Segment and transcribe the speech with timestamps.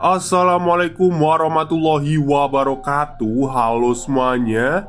[0.00, 3.52] Assalamualaikum warahmatullahi wabarakatuh.
[3.52, 4.88] Halo semuanya.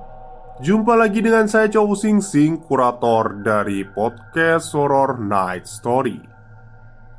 [0.63, 6.15] Jumpa lagi dengan saya Chow Sing Sing Kurator dari podcast Horror Night Story.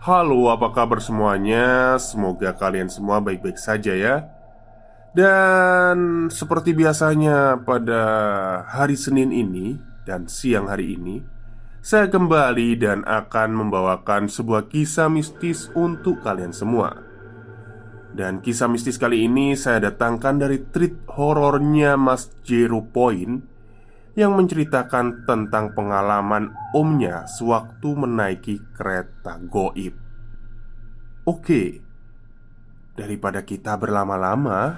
[0.09, 2.01] Halo apa kabar semuanya?
[2.01, 4.25] Semoga kalian semua baik-baik saja ya.
[5.13, 8.01] Dan seperti biasanya pada
[8.73, 9.77] hari Senin ini
[10.09, 11.21] Dan siang hari ini
[11.85, 17.12] Saya kembali dan akan membawakan sebuah kisah mistis untuk kalian semua
[18.13, 23.49] dan kisah mistis kali ini saya datangkan dari treat horornya Mas Jero Point
[24.13, 29.97] Yang menceritakan tentang pengalaman omnya sewaktu menaiki kereta goib.
[31.25, 31.81] Oke
[32.93, 34.77] Daripada kita berlama-lama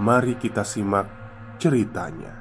[0.00, 1.04] Mari kita simak
[1.60, 2.32] ceritanya.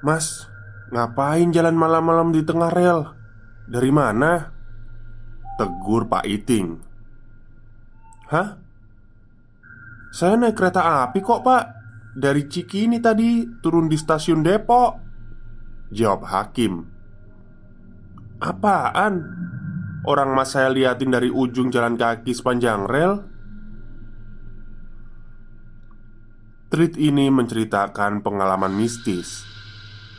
[0.00, 0.48] Mas,
[0.88, 3.19] ngapain jalan malam-malam di tengah rel?
[3.70, 4.50] Dari mana?
[5.54, 6.74] Tegur Pak Iting
[8.26, 8.58] Hah?
[10.10, 11.64] Saya naik kereta api kok pak
[12.18, 14.90] Dari Cikini tadi turun di stasiun Depok
[15.94, 16.82] Jawab Hakim
[18.42, 19.14] Apaan?
[20.02, 23.22] Orang mas saya liatin dari ujung jalan kaki sepanjang rel
[26.74, 29.46] Treat ini menceritakan pengalaman mistis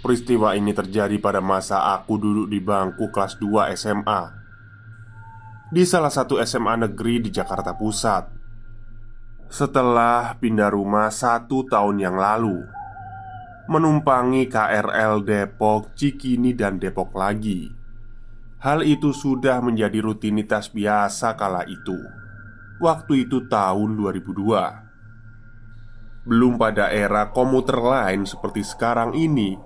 [0.00, 4.22] Peristiwa ini terjadi pada masa aku duduk di bangku kelas 2 SMA
[5.72, 8.28] Di salah satu SMA negeri di Jakarta Pusat
[9.48, 12.68] Setelah pindah rumah satu tahun yang lalu
[13.64, 17.83] Menumpangi KRL Depok, Cikini, dan Depok lagi
[18.64, 22.00] Hal itu sudah menjadi rutinitas biasa kala itu
[22.80, 29.60] Waktu itu tahun 2002 Belum pada era komuter lain seperti sekarang ini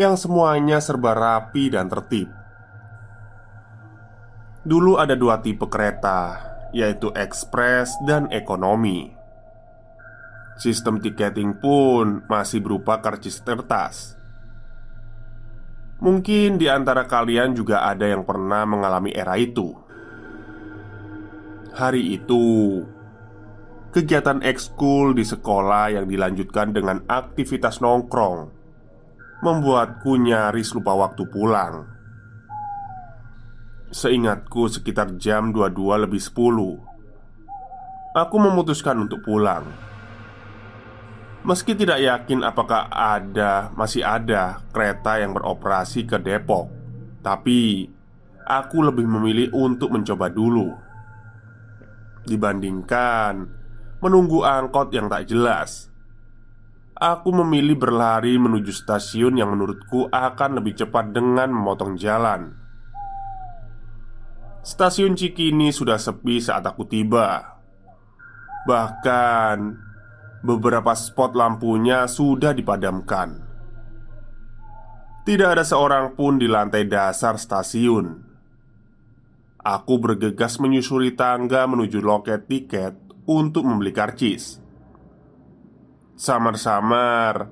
[0.00, 2.32] Yang semuanya serba rapi dan tertib.
[4.64, 6.40] Dulu ada dua tipe kereta
[6.72, 9.12] Yaitu ekspres dan ekonomi.
[10.56, 14.16] Sistem tiketing pun masih berupa karcis kertas
[15.96, 19.72] Mungkin di antara kalian juga ada yang pernah mengalami era itu.
[21.72, 22.44] Hari itu,
[23.92, 28.52] kegiatan ekskul di sekolah yang dilanjutkan dengan aktivitas nongkrong
[29.40, 31.84] membuatku nyaris lupa waktu pulang.
[33.92, 39.62] Seingatku sekitar jam 22 lebih 10 Aku memutuskan untuk pulang
[41.46, 46.66] Meski tidak yakin apakah ada, masih ada kereta yang beroperasi ke Depok,
[47.22, 47.86] tapi
[48.42, 50.74] aku lebih memilih untuk mencoba dulu
[52.26, 53.46] dibandingkan
[54.02, 55.86] menunggu angkot yang tak jelas.
[56.98, 62.58] Aku memilih berlari menuju stasiun yang menurutku akan lebih cepat dengan memotong jalan.
[64.66, 67.54] Stasiun Cikini sudah sepi saat aku tiba.
[68.66, 69.85] Bahkan
[70.44, 73.46] beberapa spot lampunya sudah dipadamkan.
[75.26, 78.22] Tidak ada seorang pun di lantai dasar stasiun.
[79.66, 82.94] Aku bergegas menyusuri tangga menuju loket tiket
[83.26, 84.62] untuk membeli karcis.
[86.14, 87.50] Samar-samar,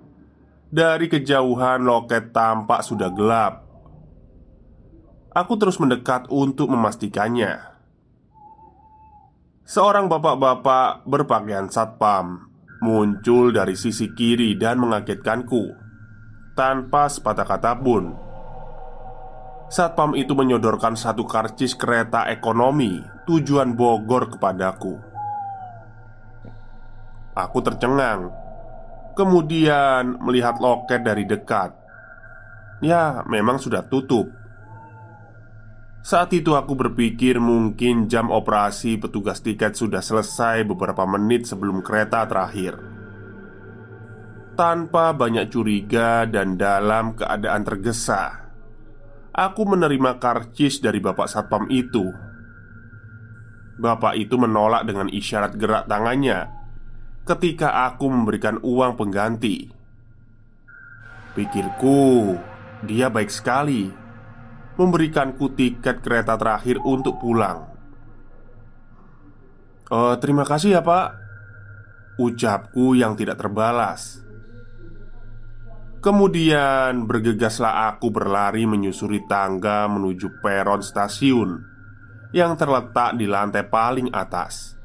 [0.71, 3.67] dari kejauhan loket tampak sudah gelap.
[5.35, 7.59] Aku terus mendekat untuk memastikannya.
[9.67, 12.54] Seorang bapak-bapak berpakaian satpam
[12.85, 15.73] muncul dari sisi kiri dan mengagetkanku
[16.53, 18.13] tanpa sepatah kata pun.
[19.73, 25.01] Satpam itu menyodorkan satu karcis kereta ekonomi tujuan Bogor kepadaku.
[27.35, 28.31] Aku tercengang,
[29.19, 31.75] kemudian melihat loket dari dekat.
[32.85, 34.29] Ya, memang sudah tutup.
[36.05, 42.29] Saat itu aku berpikir mungkin jam operasi petugas tiket sudah selesai beberapa menit sebelum kereta
[42.29, 42.95] terakhir
[44.55, 48.51] tanpa banyak curiga dan dalam keadaan tergesa,
[49.35, 52.15] aku menerima karcis dari bapak satpam itu.
[53.75, 56.47] Bapak itu menolak dengan isyarat gerak tangannya
[57.27, 59.67] ketika aku memberikan uang pengganti.
[61.35, 62.39] Pikirku,
[62.87, 63.91] dia baik sekali
[64.75, 67.71] memberikanku tiket kereta terakhir untuk pulang.
[69.93, 71.09] Oh, terima kasih ya, Pak.
[72.19, 74.25] Ucapku yang tidak terbalas.
[76.05, 81.65] Kemudian bergegaslah aku berlari menyusuri tangga menuju peron stasiun
[82.35, 84.77] yang terletak di lantai paling atas.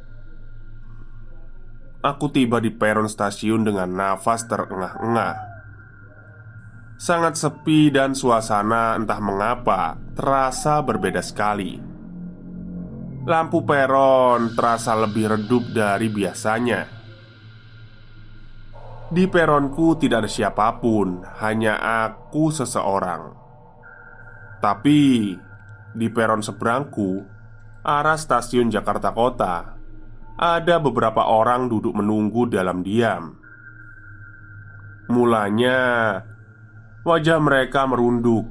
[1.99, 5.48] Aku tiba di peron stasiun dengan nafas terengah-engah.
[6.99, 11.79] Sangat sepi dan suasana entah mengapa terasa berbeda sekali.
[13.23, 16.91] Lampu peron terasa lebih redup dari biasanya.
[19.15, 23.31] Di peronku tidak ada siapa pun, hanya aku seseorang.
[24.59, 25.33] Tapi
[25.95, 27.23] di peron seberangku,
[27.79, 29.55] arah stasiun Jakarta Kota,
[30.35, 33.39] ada beberapa orang duduk menunggu dalam diam.
[35.09, 35.79] Mulanya,
[37.09, 38.45] wajah mereka merunduk,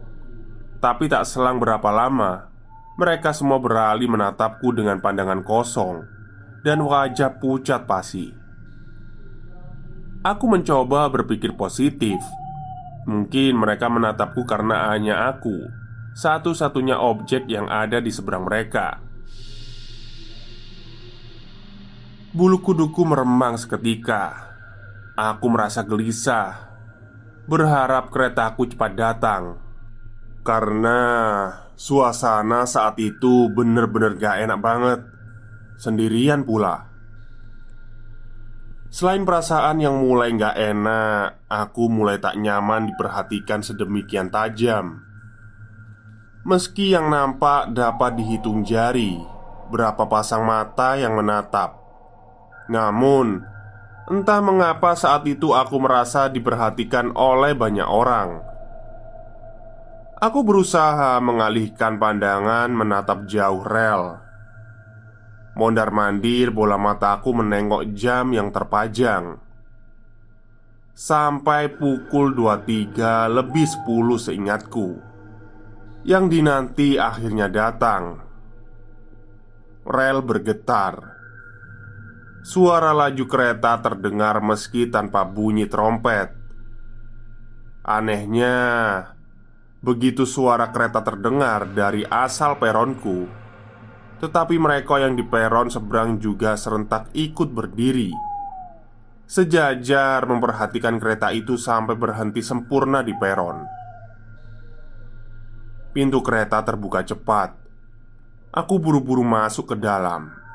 [0.83, 2.51] tapi tak selang berapa lama,
[2.99, 6.03] mereka semua beralih menatapku dengan pandangan kosong
[6.67, 8.35] dan wajah pucat pasi.
[10.27, 12.19] Aku mencoba berpikir positif.
[13.07, 15.71] Mungkin mereka menatapku karena hanya aku
[16.19, 18.99] satu-satunya objek yang ada di seberang mereka.
[22.35, 24.51] Bulu kuduku meremang seketika.
[25.17, 26.68] Aku merasa gelisah,
[27.49, 29.57] berharap keretaku cepat datang
[30.45, 31.01] karena
[31.81, 35.01] suasana saat itu bener-bener gak enak banget.
[35.81, 36.91] Sendirian pula.
[38.93, 45.05] Selain perasaan yang mulai gak enak, aku mulai tak nyaman diperhatikan sedemikian tajam.
[46.49, 49.21] Meski yang nampak dapat dihitung jari,
[49.69, 51.77] berapa pasang mata yang menatap.
[52.73, 53.45] Namun,
[54.09, 58.41] entah mengapa saat itu aku merasa diperhatikan oleh banyak orang.
[60.19, 64.19] Aku berusaha mengalihkan pandangan menatap jauh rel.
[65.55, 69.39] Mondar-mandir bola mataku menengok jam yang terpajang.
[70.99, 74.99] Sampai pukul 23 lebih 10 seingatku
[76.03, 78.19] Yang dinanti akhirnya datang.
[79.87, 81.18] Rel bergetar
[82.49, 86.33] Suara laju kereta terdengar meski tanpa bunyi trompet.
[87.85, 88.57] Anehnya
[89.85, 93.29] Begitu suara kereta terdengar dari asal peronku
[94.19, 98.11] tetapi mereka yang di peron seberang juga serentak ikut berdiri.
[99.29, 103.63] Sejajar memperhatikan kereta itu sampai berhenti sempurna di peron.
[105.95, 107.55] Pintu kereta terbuka cepat.
[108.51, 110.48] Aku buru-buru masuk ke dalam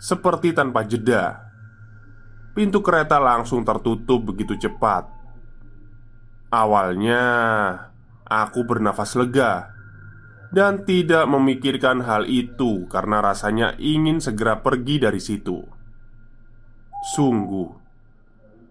[0.00, 1.50] Seperti tanpa jeda
[2.54, 5.06] Pintu kereta langsung tertutup begitu cepat
[6.54, 7.22] Awalnya
[8.24, 9.74] Aku bernafas lega
[10.54, 15.58] dan tidak memikirkan hal itu karena rasanya ingin segera pergi dari situ.
[17.12, 17.68] Sungguh,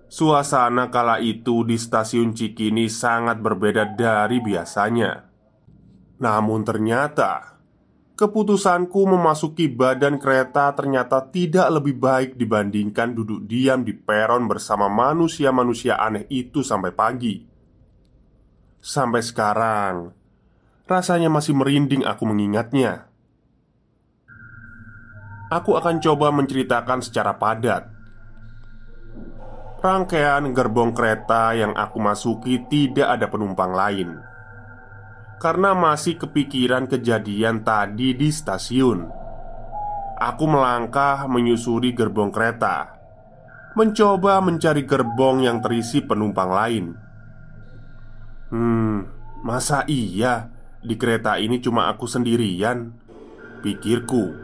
[0.08, 5.28] suasana kala itu di stasiun Cikini sangat berbeda dari biasanya.
[6.24, 7.53] Namun, ternyata
[8.24, 16.00] keputusanku memasuki badan kereta ternyata tidak lebih baik dibandingkan duduk diam di peron bersama manusia-manusia
[16.00, 17.44] aneh itu sampai pagi.
[18.80, 20.16] Sampai sekarang,
[20.84, 23.08] Rasanya masih merinding aku mengingatnya
[25.48, 27.94] Aku akan coba menceritakan secara padat
[29.84, 34.16] rangkaian gerbong kereta yang aku masuki tidak ada penumpang lain.
[35.44, 39.04] Karena masih kepikiran kejadian tadi di stasiun,
[40.16, 42.96] aku melangkah menyusuri gerbong kereta,
[43.76, 46.86] mencoba mencari gerbong yang terisi penumpang lain.
[48.56, 49.04] Hmm,
[49.44, 50.48] masa iya
[50.80, 52.96] di kereta ini cuma aku sendirian?
[53.60, 54.44] Pikirku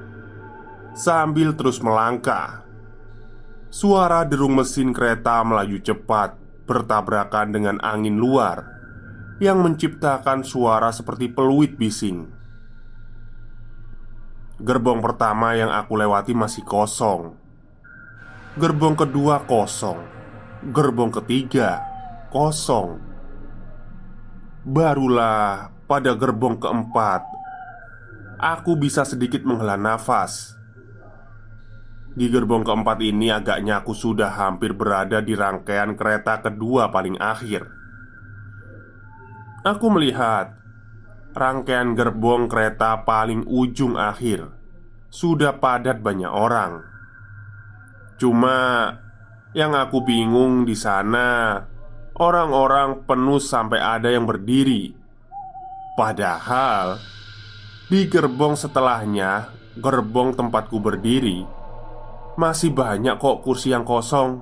[0.95, 2.63] sambil terus melangkah
[3.69, 6.33] Suara derung mesin kereta melaju cepat
[6.65, 8.78] bertabrakan dengan angin luar
[9.39, 12.27] yang menciptakan suara seperti peluit bising.
[14.59, 17.39] Gerbong pertama yang aku lewati masih kosong.
[18.59, 20.03] Gerbong kedua kosong.
[20.75, 21.79] Gerbong ketiga
[22.27, 22.99] kosong.
[24.67, 27.23] Barulah pada gerbong keempat,
[28.35, 30.59] aku bisa sedikit menghela nafas
[32.19, 37.78] di gerbong keempat ini agaknya aku sudah hampir berada di rangkaian kereta kedua paling akhir
[39.63, 40.55] Aku melihat
[41.35, 44.49] Rangkaian gerbong kereta paling ujung akhir
[45.11, 46.83] Sudah padat banyak orang.
[48.15, 48.91] Cuma
[49.51, 51.59] Yang aku bingung di sana
[52.19, 54.95] Orang-orang penuh sampai ada yang berdiri.
[55.99, 56.99] Padahal
[57.91, 61.59] Di gerbong setelahnya Gerbong tempatku berdiri
[62.39, 64.39] masih banyak kok kursi yang kosong.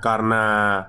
[0.00, 0.80] Karena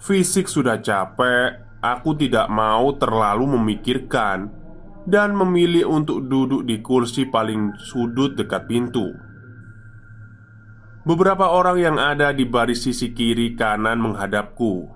[0.00, 4.52] fisik sudah capek Aku tidak mau terlalu memikirkan
[5.04, 9.08] Dan memilih untuk duduk di kursi paling sudut dekat pintu.
[11.08, 14.92] Beberapa orang yang ada di baris sisi kiri kanan menghadapku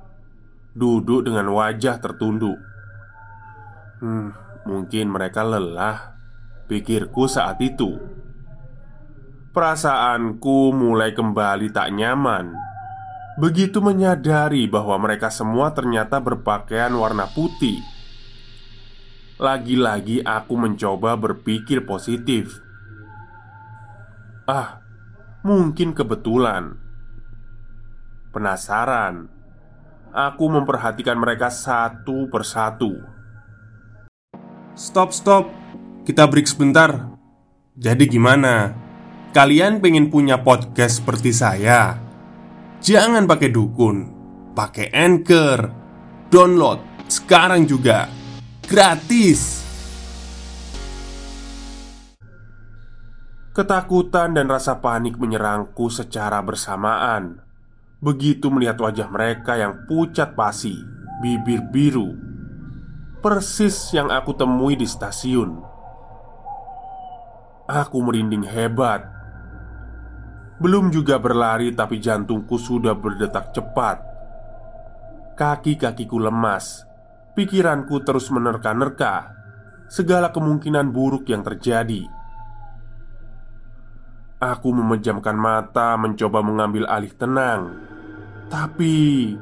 [0.76, 2.60] Duduk dengan wajah tertunduk.
[4.04, 4.36] Hmm,
[4.68, 6.14] mungkin mereka lelah
[6.64, 7.96] Pikirku saat itu.
[9.52, 12.63] Perasaanku mulai kembali tak nyaman
[13.34, 17.82] Begitu menyadari bahwa mereka semua ternyata berpakaian warna putih.
[19.42, 22.62] Lagi-lagi aku mencoba berpikir positif.
[24.46, 24.78] Ah,
[25.42, 26.78] mungkin kebetulan.
[28.30, 29.26] Penasaran.
[30.14, 33.02] Aku memperhatikan mereka satu persatu.
[34.78, 35.50] Stop, stop.
[36.06, 37.18] Kita break sebentar.
[37.74, 38.70] Jadi gimana?
[39.34, 42.03] Kalian pengen punya podcast seperti saya?
[42.84, 43.96] Jangan pakai dukun,
[44.52, 45.72] pakai anchor,
[46.28, 48.12] download sekarang juga
[48.68, 49.64] gratis.
[53.56, 57.40] Ketakutan dan rasa panik menyerangku secara bersamaan.
[58.04, 60.76] Begitu melihat wajah mereka yang pucat pasi
[61.24, 62.12] Bibir biru
[63.24, 65.56] Persis yang aku temui di stasiun.
[67.64, 69.13] Aku merinding hebat
[70.64, 74.00] belum juga berlari tapi jantungku sudah berdetak cepat.
[75.36, 76.88] Kaki-kakiku lemas.
[77.36, 79.28] Pikiranku terus menerka-nerka.
[79.92, 82.08] Segala kemungkinan buruk yang terjadi.
[84.40, 87.84] Aku memejamkan mata mencoba mengambil alih tenang.
[88.48, 89.36] Tapi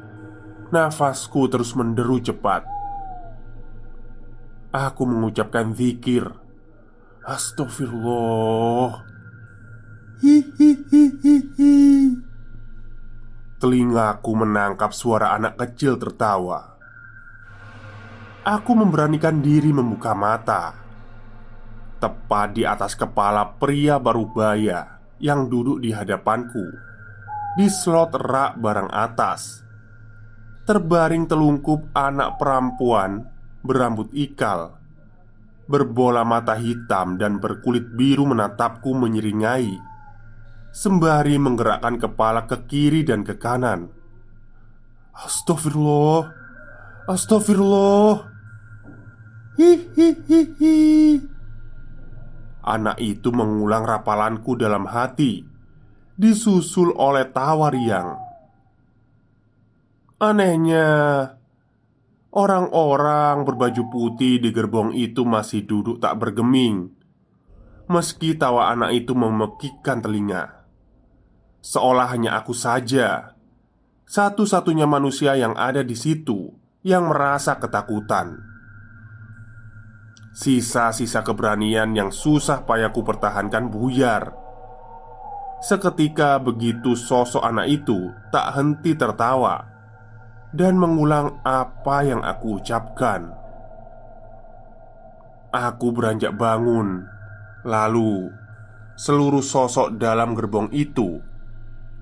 [0.75, 2.67] Nafasku terus menderu cepat.
[4.75, 6.27] Aku mengucapkan zikir.
[7.23, 9.12] Astagfirullah
[10.21, 11.75] Hihihihihi.
[13.57, 16.75] Telingaku menangkap suara anak kecil tertawa.
[18.43, 20.83] Aku memberanikan diri membuka mata.
[22.03, 26.67] Tepat di atas kepala pria baru baya Yang duduk di hadapanku
[27.55, 29.63] Di slot rak barang atas
[30.67, 33.23] Terbaring telungkup anak perempuan
[33.63, 34.75] Berambut ikal
[35.63, 39.92] Berbola mata hitam dan berkulit biru menatapku menyeringai
[40.73, 43.93] Sembari menggerakkan kepala ke kiri dan ke kanan.
[45.13, 46.33] Astagfirullah.
[47.05, 48.33] Astagfirullah.
[49.53, 51.21] Hihihihi
[52.65, 55.45] Anak itu mengulang rapalanku dalam hati
[56.17, 58.17] Disusul oleh tawa riang
[60.17, 60.89] Anehnya
[62.33, 66.89] Orang-orang berbaju putih di gerbong itu masih duduk tak bergeming
[67.93, 70.62] Meski tawa anak itu memekikkan telinga
[71.63, 73.39] Seolah hanya aku saja
[74.03, 76.51] Satu-satunya manusia yang ada di situ
[76.83, 78.43] Yang merasa ketakutan.
[80.35, 84.35] Sisa-sisa keberanian yang susah payaku pertahankan buyar.
[85.63, 89.63] Seketika begitu sosok anak itu tak henti tertawa
[90.51, 93.31] Dan mengulang apa yang aku ucapkan.
[95.55, 97.07] Aku beranjak bangun
[97.63, 98.27] Lalu
[98.99, 101.23] Seluruh sosok dalam gerbong itu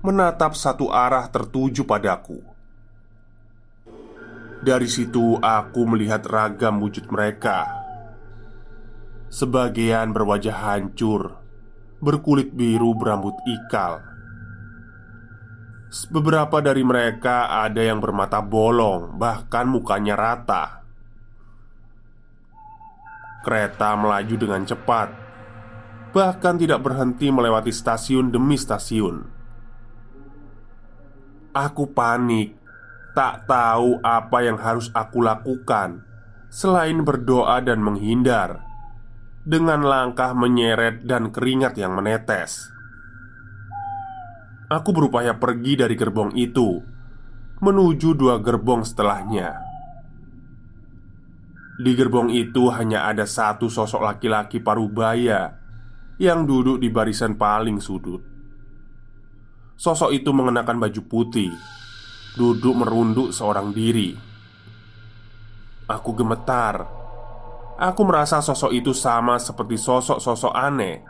[0.02, 2.42] menatap satu arah tertuju padaku.
[4.62, 7.66] Dari situ, aku melihat ragam wujud mereka.
[9.30, 11.38] Sebagian berwajah hancur,
[12.02, 14.02] berkulit biru, berambut ikal.
[16.10, 20.82] Beberapa dari mereka ada yang bermata bolong, bahkan mukanya rata.
[23.46, 25.08] Kereta melaju dengan cepat,
[26.10, 29.41] bahkan tidak berhenti melewati stasiun demi stasiun.
[31.52, 32.56] Aku panik,
[33.12, 36.00] tak tahu apa yang harus aku lakukan
[36.48, 38.64] selain berdoa dan menghindar
[39.44, 42.72] dengan langkah menyeret dan keringat yang menetes.
[44.72, 46.80] Aku berupaya pergi dari gerbong itu
[47.60, 49.52] menuju dua gerbong setelahnya.
[51.84, 55.52] Di gerbong itu hanya ada satu sosok laki-laki parubaya
[56.16, 58.31] yang duduk di barisan paling sudut.
[59.82, 61.50] Sosok itu mengenakan baju putih
[62.38, 64.14] Duduk merunduk seorang diri.
[65.90, 66.86] Aku gemetar.
[67.82, 71.02] Aku merasa sosok itu sama seperti sosok-sosok aneh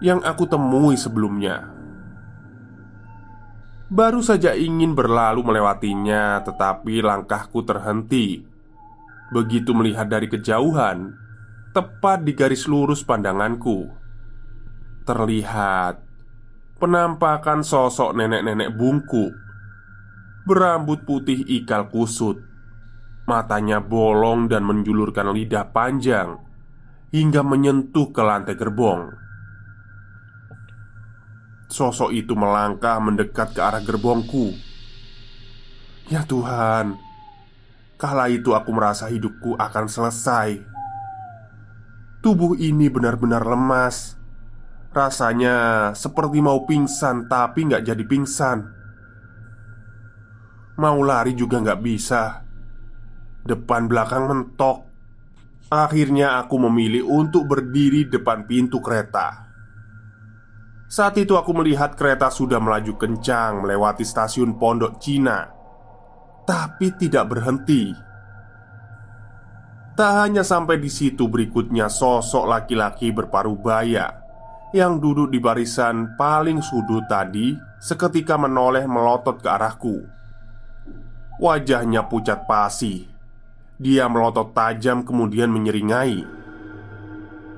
[0.00, 1.68] Yang aku temui sebelumnya.
[3.92, 8.40] Baru saja ingin berlalu melewatinya Tetapi langkahku terhenti.
[9.36, 11.12] Begitu melihat dari kejauhan
[11.76, 13.84] Tepat di garis lurus pandanganku
[15.04, 16.03] Terlihat
[16.78, 19.44] penampakan sosok nenek-nenek bungku
[20.44, 22.44] berambut putih ikal kusut,
[23.24, 26.36] matanya bolong dan menjulurkan lidah panjang
[27.10, 29.08] hingga menyentuh ke lantai gerbong.
[31.72, 34.52] Sosok itu melangkah mendekat ke arah gerbongku.
[36.12, 37.00] Ya Tuhan,
[37.96, 40.60] kala itu aku merasa hidupku akan selesai.
[42.20, 44.20] Tubuh ini benar-benar lemas
[44.94, 48.58] Rasanya seperti mau pingsan tapi nggak jadi pingsan.
[50.78, 52.46] Mau lari juga nggak bisa.
[53.42, 54.86] Depan belakang mentok.
[55.66, 59.50] Akhirnya aku memilih untuk berdiri depan pintu kereta.
[60.86, 65.42] Saat itu aku melihat kereta sudah melaju kencang melewati stasiun Pondok Cina.
[66.46, 67.90] Tapi tidak berhenti.
[69.98, 74.23] Tak hanya sampai di situ berikutnya sosok laki-laki berparubaya
[74.74, 80.02] yang duduk di barisan paling sudut tadi seketika menoleh melotot ke arahku.
[81.38, 83.06] Wajahnya pucat pasi.
[83.78, 86.26] Dia melotot tajam kemudian menyeringai.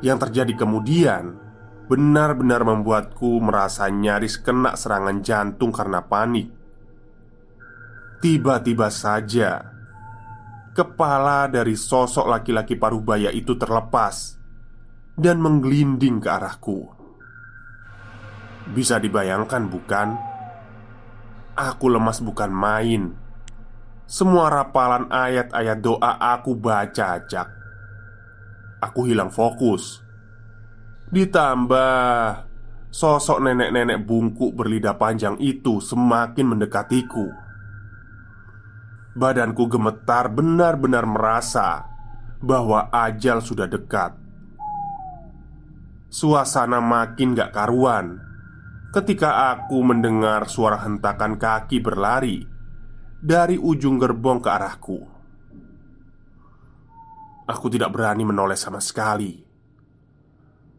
[0.05, 1.41] Yang terjadi kemudian
[1.89, 6.53] benar-benar membuatku merasa nyaris kena serangan jantung karena panik.
[8.21, 9.73] Tiba-tiba saja
[10.77, 14.37] kepala dari sosok laki-laki parubaya itu terlepas
[15.17, 16.96] dan menggelinding ke arahku.
[18.67, 20.09] Bisa dibayangkan, bukan?
[21.55, 23.15] Aku lemas bukan main.
[24.07, 27.49] Semua rapalan ayat-ayat doa aku baca acak.
[28.83, 30.03] Aku hilang fokus.
[31.11, 31.95] Ditambah
[32.91, 37.31] sosok nenek-nenek bungkuk berlidah panjang itu semakin mendekatiku.
[39.17, 41.87] Badanku gemetar benar-benar merasa
[42.43, 44.13] bahwa ajal sudah dekat.
[46.13, 48.26] Suasana makin gak karuan
[48.97, 52.41] ketika aku mendengar suara hentakan kaki berlari
[53.21, 54.99] dari ujung gerbong ke arahku.
[57.45, 59.37] Aku tidak berani menoleh sama sekali.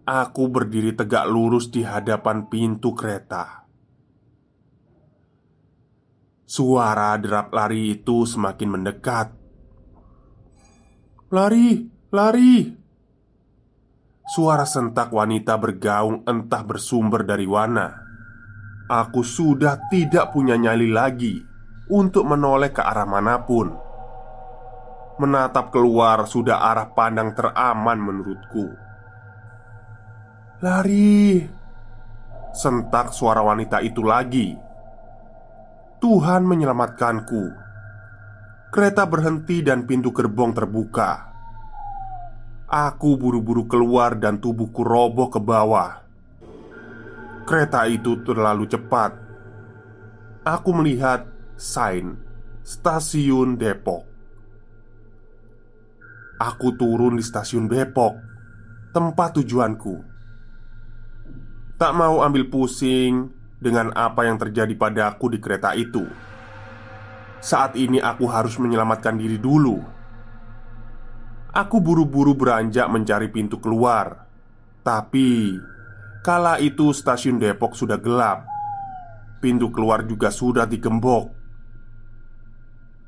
[0.02, 3.70] Aku berdiri tegak lurus di hadapan pintu kereta.
[6.42, 9.28] Suara derap lari itu semakin mendekat.
[11.30, 12.56] Lari, lari!
[14.26, 18.07] Suara sentak wanita bergaung entah bersumber dari mana.
[18.88, 21.44] Aku sudah tidak punya nyali lagi
[21.92, 23.68] untuk menoleh ke arah mana pun.
[25.20, 28.72] Menatap keluar sudah arah pandang teraman menurutku.
[30.64, 31.44] Lari,
[32.56, 34.56] sentak suara wanita itu lagi.
[36.00, 37.44] Tuhan menyelamatkanku.
[38.72, 41.28] Kereta berhenti dan pintu gerbong terbuka.
[42.72, 46.07] Aku buru-buru keluar dan tubuhku roboh ke bawah
[47.48, 49.16] Kereta itu terlalu cepat.
[50.44, 52.20] Aku melihat sign
[52.60, 54.04] stasiun Depok.
[56.44, 58.20] Aku turun di stasiun Depok,
[58.92, 59.96] tempat tujuanku.
[61.80, 63.32] Tak mau ambil pusing
[63.64, 66.04] dengan apa yang terjadi padaku di kereta itu.
[67.40, 69.80] Saat ini aku harus menyelamatkan diri dulu.
[71.56, 74.28] Aku buru-buru beranjak mencari pintu keluar,
[74.84, 75.56] tapi
[76.24, 78.58] Kala itu stasiun Depok sudah gelap
[79.38, 81.34] pintu keluar juga sudah digembok.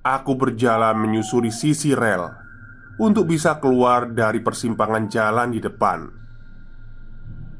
[0.06, 2.32] Aku berjalan menyusuri sisi rel
[3.02, 6.00] untuk bisa keluar dari persimpangan jalan di depan.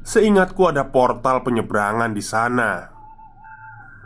[0.00, 2.88] Seingatku ada portal penyeberangan di sana.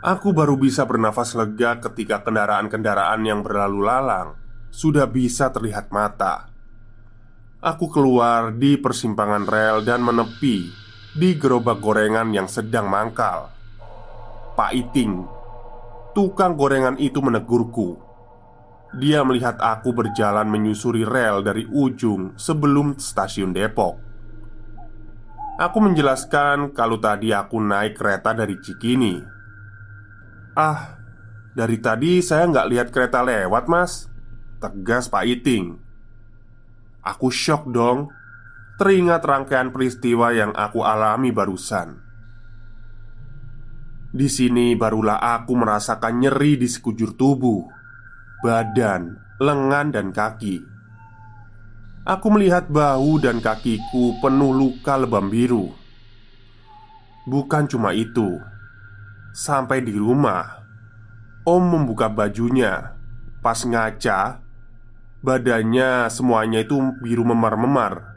[0.05, 4.37] Aku baru bisa bernafas lega ketika kendaraan-kendaraan yang berlalu lalang
[4.69, 6.51] sudah bisa terlihat mata.
[7.63, 10.84] Aku keluar di persimpangan rel dan menepi
[11.15, 13.47] di gerobak gorengan yang sedang mangkal.
[14.59, 15.23] Pak Iting,
[16.11, 17.95] tukang gorengan itu menegurku.
[18.99, 23.95] Dia melihat aku berjalan menyusuri rel dari ujung sebelum stasiun Depok.
[25.55, 29.23] Aku menjelaskan kalau tadi aku naik kereta dari Cikini.
[30.55, 30.99] Ah,
[31.55, 34.11] dari tadi saya nggak lihat kereta lewat, Mas.
[34.59, 35.79] Tegas Pak Iting.
[37.03, 38.11] Aku shock dong.
[38.75, 42.03] Teringat rangkaian peristiwa yang aku alami barusan.
[44.11, 47.75] Di sini barulah aku merasakan nyeri di sekujur tubuh
[48.45, 50.61] badan, lengan, dan kaki.
[52.05, 55.73] Aku melihat bahu dan kakiku penuh luka lebam biru.
[57.25, 58.37] Bukan cuma itu,
[59.33, 60.61] sampai di rumah,
[61.45, 62.97] Om membuka bajunya.
[63.45, 64.41] Pas ngaca,
[65.21, 68.14] badannya semuanya itu biru memar-memar.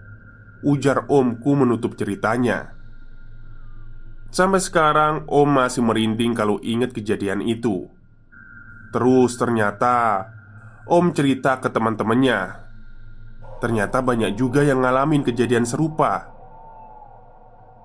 [0.67, 2.75] Ujar omku menutup ceritanya.
[4.29, 7.89] Sampai sekarang, Om masih merinding kalau ingat kejadian itu.
[8.89, 10.25] Terus ternyata
[10.89, 12.41] Om cerita ke teman-temannya
[13.61, 16.33] Ternyata banyak juga yang ngalamin kejadian serupa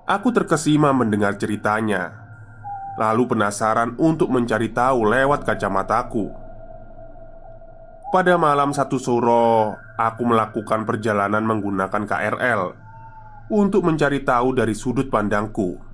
[0.07, 2.23] Aku terkesima mendengar ceritanya
[2.95, 6.31] Lalu penasaran untuk mencari tahu lewat kacamataku
[8.15, 12.61] Pada malam satu suro Aku melakukan perjalanan menggunakan KRL
[13.53, 15.93] Untuk mencari tahu dari sudut pandangku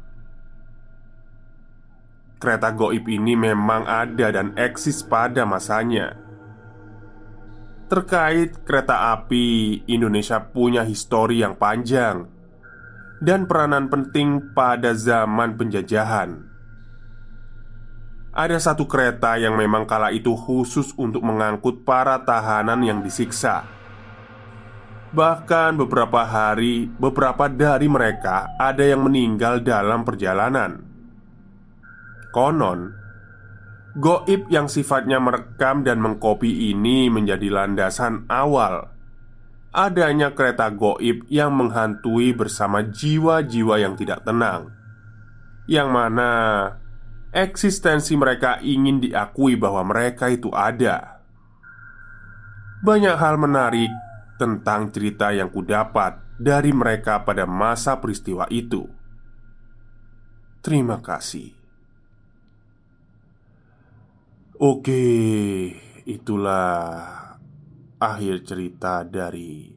[2.39, 6.15] Kereta goib ini memang ada dan eksis pada masanya.
[7.91, 12.31] Terkait kereta api, Indonesia punya histori yang panjang
[13.19, 16.47] dan peranan penting pada zaman penjajahan.
[18.31, 23.67] Ada satu kereta yang memang kala itu khusus untuk mengangkut para tahanan yang disiksa.
[25.09, 30.85] Bahkan beberapa hari, beberapa dari mereka ada yang meninggal dalam perjalanan.
[32.29, 32.93] Konon,
[33.97, 38.99] goib yang sifatnya merekam dan mengkopi ini menjadi landasan awal
[39.69, 44.73] adanya kereta goib yang menghantui bersama jiwa-jiwa yang tidak tenang,
[45.69, 46.29] yang mana
[47.29, 51.21] eksistensi mereka ingin diakui bahwa mereka itu ada.
[52.81, 53.91] Banyak hal menarik
[54.39, 58.87] tentang cerita yang kudapat dari mereka pada masa peristiwa itu.
[60.63, 61.51] Terima kasih.
[64.59, 65.03] Oke,
[66.07, 66.79] itulah
[67.99, 69.71] akhir cerita dari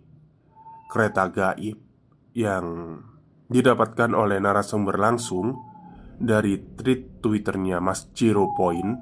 [0.90, 1.79] kereta gaib
[2.35, 2.98] yang
[3.46, 5.59] didapatkan oleh narasumber langsung
[6.18, 8.98] dari tweet twitternya Mas Ciro Point.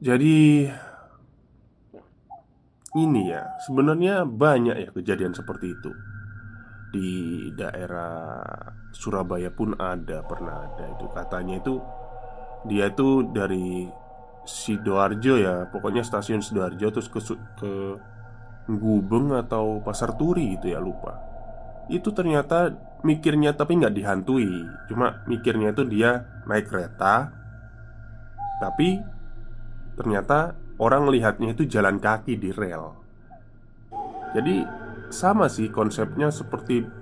[0.00, 0.64] Jadi
[2.98, 5.92] ini ya sebenarnya banyak ya kejadian seperti itu.
[6.90, 7.10] Di
[7.54, 8.50] daerah
[8.90, 11.06] Surabaya pun ada pernah ada itu.
[11.06, 11.78] Katanya itu
[12.66, 13.88] dia itu dari
[14.44, 17.20] Sidoarjo ya Pokoknya stasiun Sidoarjo Terus ke,
[17.60, 17.72] ke
[18.68, 21.14] Gubeng atau Pasar Turi gitu ya lupa.
[21.86, 22.74] Itu ternyata
[23.06, 24.50] mikirnya tapi nggak dihantui.
[24.90, 27.30] Cuma mikirnya itu dia naik kereta
[28.58, 28.98] Tapi
[29.94, 32.96] Ternyata orang melihatnya itu jalan kaki di rel.
[34.32, 34.64] Jadi
[35.12, 36.98] sama sih konsepnya seperti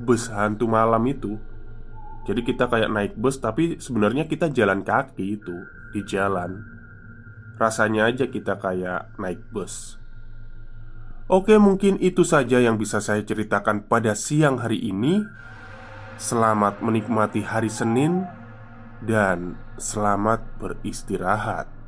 [0.00, 1.36] Bus hantu malam itu.
[2.24, 5.52] Jadi kita kayak naik bus tapi sebenarnya kita jalan kaki itu
[5.92, 6.56] di jalan.
[7.60, 10.00] Rasanya aja kita kayak naik bus.
[11.28, 15.20] Oke mungkin itu saja yang bisa saya ceritakan pada siang hari ini.
[16.16, 18.28] Selamat menikmati hari Senin
[19.00, 21.79] Dan selamat beristirahat